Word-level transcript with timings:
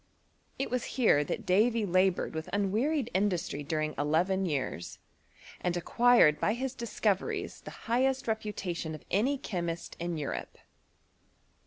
It 0.57 0.71
was 0.71 0.83
here 0.97 1.23
that 1.23 1.45
Davy 1.45 1.85
laboured 1.85 2.33
with 2.33 2.49
unwearied 2.51 3.11
industry 3.13 3.61
during 3.61 3.93
eleven 3.99 4.47
years, 4.47 4.97
and 5.59 5.77
acquired 5.77 6.39
by 6.39 6.55
his 6.55 6.73
discoveries 6.73 7.61
the 7.61 7.69
highest 7.85 8.27
reputation 8.27 8.95
of 8.95 9.05
aay 9.11 9.37
chemist 9.43 9.95
in 9.99 10.17
Europe. 10.17 10.57